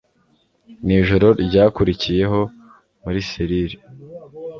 [0.85, 2.41] nijoro ryakurikiyeho
[3.03, 3.77] muri selire